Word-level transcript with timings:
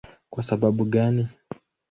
Kwa 0.29 0.43
sababu 0.43 0.85
gani? 0.85 1.27